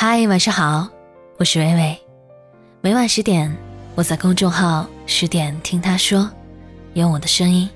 [0.00, 0.88] 嗨，晚上好，
[1.38, 1.98] 我是微微。
[2.80, 3.52] 每晚十点，
[3.96, 6.30] 我在公众号“十点听他说”，
[6.94, 7.68] 用我的声音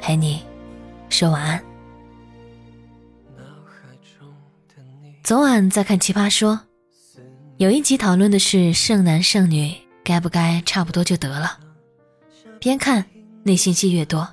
[0.00, 0.44] 陪你
[1.08, 1.60] 说晚安。
[5.24, 6.60] 昨晚在看《奇葩说》，
[7.56, 9.74] 有一集讨论的是剩男剩女
[10.04, 11.58] 该不该差不多就得了。
[12.60, 13.04] 边看
[13.42, 14.28] 内心戏越多。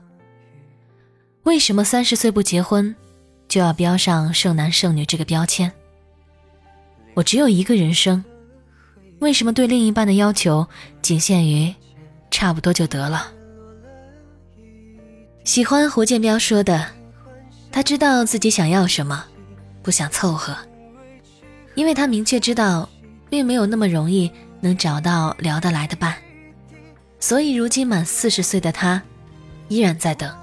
[1.41, 2.95] 为什么三十岁不结婚，
[3.47, 5.71] 就要标上剩男剩女这个标签？
[7.13, 8.23] 我只有一个人生，
[9.19, 10.67] 为什么对另一半的要求
[11.01, 11.73] 仅限于
[12.31, 13.31] 差不多就得了？
[15.43, 16.87] 喜欢胡建彪说的，
[17.71, 19.25] 他知道自己想要什么，
[19.81, 20.55] 不想凑合，
[21.75, 22.89] 因为他明确知道，
[23.29, 26.15] 并没有那么容易能找到聊得来的伴，
[27.19, 29.01] 所以如今满四十岁的他，
[29.67, 30.33] 依然在等。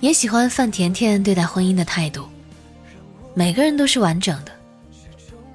[0.00, 2.24] 也喜欢范甜甜对待婚姻的态度，
[3.34, 4.52] 每个人都是完整的。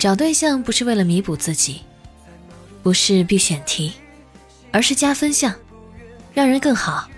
[0.05, 1.81] 找对象不是为了弥补自己，
[2.83, 3.91] 不是必选题，
[4.71, 5.51] 而是加分项，
[6.31, 7.09] 让人更好。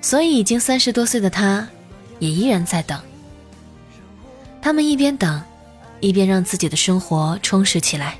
[0.00, 1.68] 所以已经三十多岁的他，
[2.20, 2.98] 也依然在等。
[4.62, 5.42] 他们一边等，
[6.00, 8.16] 一边让自己的生活充实起来，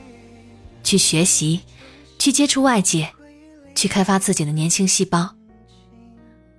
[0.83, 1.63] 去学习，
[2.19, 3.11] 去接触外界，
[3.75, 5.35] 去开发自己的年轻细胞。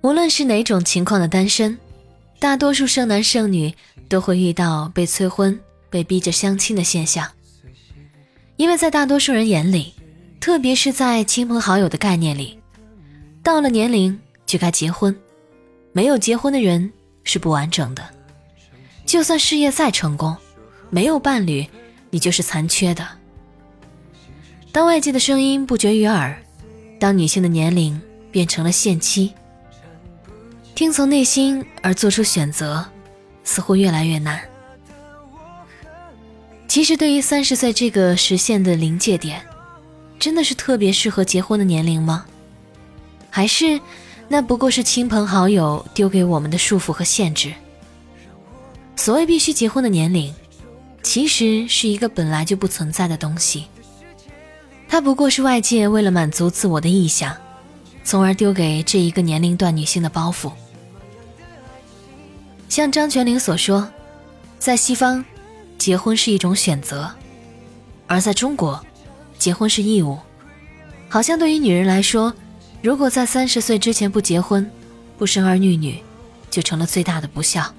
[0.00, 1.78] 无论是哪种情况的单身，
[2.40, 3.72] 大多数剩男剩女
[4.08, 5.56] 都会遇到被催婚。
[5.96, 7.26] 被逼着相亲的现象，
[8.58, 9.94] 因为在大多数人眼里，
[10.38, 12.58] 特别是在亲朋好友的概念里，
[13.42, 15.18] 到了年龄就该结婚，
[15.92, 16.92] 没有结婚的人
[17.24, 18.04] 是不完整的。
[19.06, 20.36] 就算事业再成功，
[20.90, 21.66] 没有伴侣，
[22.10, 23.08] 你就是残缺的。
[24.72, 26.36] 当外界的声音不绝于耳，
[27.00, 27.98] 当女性的年龄
[28.30, 29.32] 变成了限期，
[30.74, 32.86] 听从内心而做出选择，
[33.44, 34.38] 似乎越来越难。
[36.68, 39.42] 其实，对于三十岁这个实现的临界点，
[40.18, 42.26] 真的是特别适合结婚的年龄吗？
[43.30, 43.80] 还是
[44.28, 47.54] 那不过是亲朋好友丢给我们的束缚和限制？
[48.94, 50.34] 所谓必须结婚的年龄，
[51.02, 53.66] 其实是一个本来就不存在的东西，
[54.88, 57.34] 它不过是外界为了满足自我的臆想，
[58.04, 60.52] 从而丢给这一个年龄段女性的包袱。
[62.68, 63.88] 像张泉灵所说，
[64.58, 65.24] 在西方。
[65.86, 67.08] 结婚是一种选择，
[68.08, 68.84] 而在中国，
[69.38, 70.18] 结婚是义务。
[71.08, 72.34] 好像对于女人来说，
[72.82, 74.68] 如果在三十岁之前不结婚，
[75.16, 76.02] 不生儿育女，
[76.50, 77.72] 就成了最大的不孝。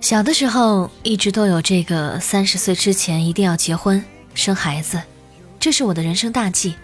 [0.00, 4.02] 小的时候一直都有这个三十岁之前一定要结婚
[4.32, 4.98] 生孩子，
[5.60, 6.76] 这是我的人生大计。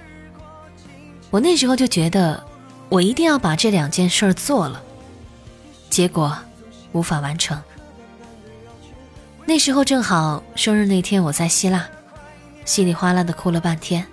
[1.31, 2.47] 我那时候就觉得，
[2.91, 4.83] 我一定要把这两件事做了，
[5.89, 6.37] 结果
[6.93, 7.59] 无法完成。
[9.44, 11.86] 那时候正好生日那天，我在希腊，
[12.64, 14.06] 稀里哗啦的哭了半天。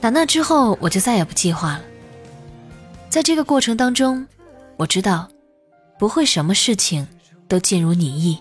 [0.00, 1.82] 打那之后，我就再也不计划了。
[3.10, 4.26] 在这个过程当中，
[4.76, 5.28] 我知道
[5.98, 7.06] 不会什么事情
[7.48, 8.38] 都尽如你意，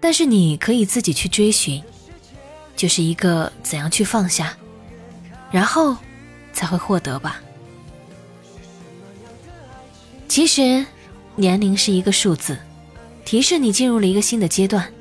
[0.00, 1.82] 但是你可以自己去追寻，
[2.76, 4.56] 就是一个怎样去放下，
[5.50, 5.96] 然后
[6.52, 7.40] 才会获得吧。
[10.28, 10.86] 其实，
[11.36, 12.56] 年龄是一个数字。
[13.24, 14.92] 提示你进入了一个新的阶段，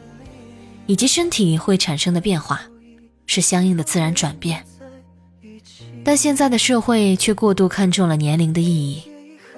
[0.85, 2.61] 以及身体会产生的变化，
[3.25, 4.65] 是相应的自然转变。
[6.03, 9.03] 但现在的社会却过度看重了年龄的意义，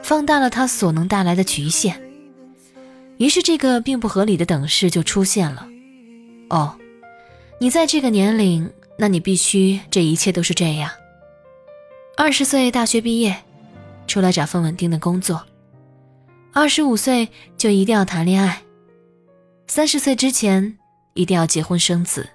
[0.04, 2.00] 放大了它所能带来的局限，
[3.18, 5.68] 于是这个并不合理的等式就出现了。
[6.50, 6.76] 哦，
[7.60, 10.92] 你在这个年龄，那你必须这一切都是这样。
[12.16, 13.36] 二十岁大学毕业，
[14.06, 15.44] 出来找份稳定的工作。
[16.58, 17.28] 二十五岁
[17.58, 18.62] 就一定要谈恋爱，
[19.68, 20.78] 三十岁之前
[21.14, 22.30] 一定要结婚生子，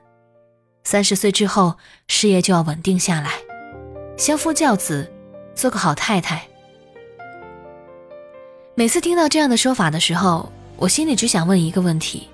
[0.85, 1.75] 三十岁之后
[2.07, 3.31] 事业就要稳定下来，
[4.19, 5.11] 相夫教子，
[5.55, 6.47] 做个好太太。
[8.75, 12.29] 每次听到这样的说法的时候，我心里只想问一个问题：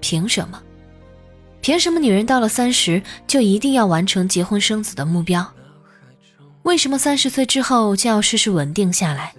[0.00, 0.62] 凭什么？
[1.60, 5.44] 凭什么女人到了三十就一定要完成结婚生子的目标？
[6.62, 9.34] 为什么三十岁之后就要事事稳定下来？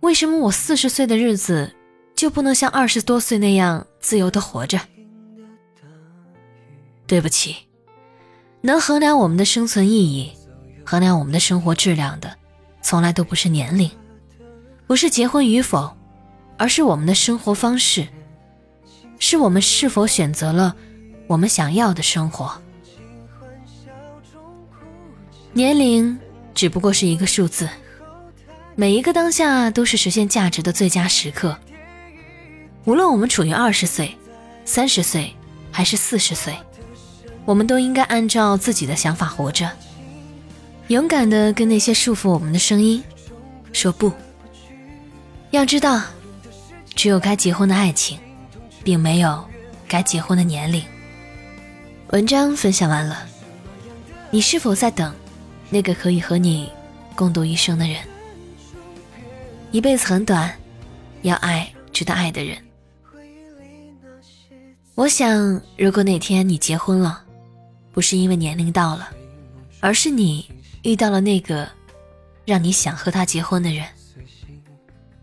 [0.00, 1.74] 为什么我四十岁的日子
[2.14, 4.80] 就不能像二十多岁那样自由的活着？
[7.06, 7.56] 对不起，
[8.60, 10.32] 能衡量我们的生存意义、
[10.84, 12.36] 衡量我们的生活质量的，
[12.80, 13.90] 从来都不是年龄，
[14.86, 15.96] 不是结婚与否，
[16.56, 18.06] 而是我们的生活方式，
[19.18, 20.76] 是我们是否选择了
[21.26, 22.60] 我们想要的生活。
[25.52, 26.16] 年龄
[26.54, 27.68] 只不过是一个数字。
[28.80, 31.58] 每一个当下都是实现价值的最佳时刻。
[32.84, 34.16] 无论我们处于二十岁、
[34.64, 35.34] 三十岁，
[35.72, 36.56] 还是四十岁，
[37.44, 39.68] 我们都应该按照自己的想法活着，
[40.86, 43.02] 勇敢的跟那些束缚我们的声音
[43.72, 44.12] 说不。
[45.50, 46.00] 要知道，
[46.94, 48.16] 只有该结婚的爱情，
[48.84, 49.44] 并没有
[49.88, 50.80] 该结婚的年龄。
[52.10, 53.26] 文章分享完了，
[54.30, 55.12] 你是否在等
[55.68, 56.70] 那个可以和你
[57.16, 57.96] 共度一生的人？
[59.70, 60.50] 一辈子很短，
[61.22, 62.56] 要爱值得爱的人。
[64.94, 67.22] 我想，如果哪天你结婚了，
[67.92, 69.10] 不是因为年龄到了，
[69.80, 70.50] 而是你
[70.82, 71.68] 遇到了那个
[72.44, 73.86] 让你想和他结婚的人。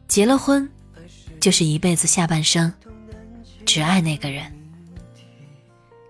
[0.08, 0.70] 结了婚，
[1.40, 2.72] 就是一辈子下半生
[3.66, 4.46] 只爱那个人。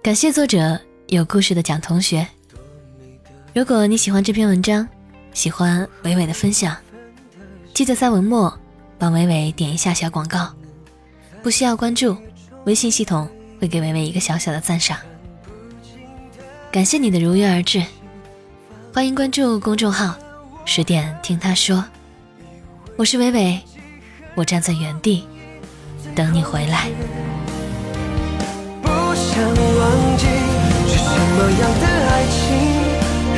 [0.04, 2.28] 感谢作者有故事的蒋同学。
[3.54, 4.88] 如果你喜欢这篇文章，
[5.34, 6.76] 喜欢伟伟的分享，
[7.76, 8.58] 记得在文末
[8.98, 10.50] 帮伟伟点一下小广告，
[11.44, 12.16] 不需要关注，
[12.64, 13.30] 微信系统。
[13.60, 14.98] 会给伟伟一个小小的赞赏，
[16.72, 17.82] 感谢你的如约而至，
[18.94, 20.14] 欢迎关注公众号
[20.66, 21.84] “十点听他说”，
[22.98, 23.62] 我是伟伟，
[24.36, 25.26] 我站在原地
[26.14, 26.90] 等你回来。
[28.82, 30.26] 不想忘记
[30.88, 32.44] 是什么样的爱情，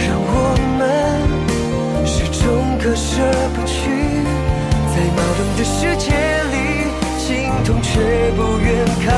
[0.08, 3.22] 让我们始终割舍
[3.54, 3.97] 不去，
[5.58, 6.86] 的世界里，
[7.18, 8.00] 心痛却
[8.36, 9.17] 不愿看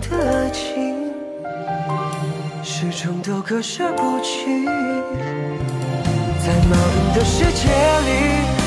[0.00, 1.12] 的爱情？
[2.62, 7.68] 始终都割舍不去，在矛盾的世界
[8.06, 8.10] 里，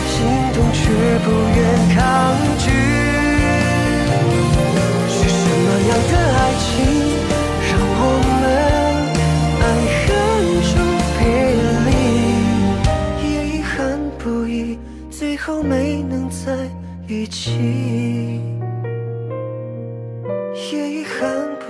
[0.07, 0.15] 心
[0.53, 0.79] 动却
[1.19, 1.59] 不愿
[1.95, 1.97] 抗
[2.57, 3.18] 拒。